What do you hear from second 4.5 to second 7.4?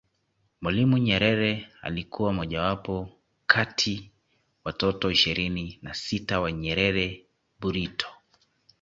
watoto ishirini na sita wa Nyerere